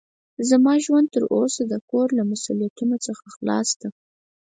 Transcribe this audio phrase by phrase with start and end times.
[0.49, 3.89] زما ژوند تر اوسه د کور له مسوؤليتونو څخه خلاص ده.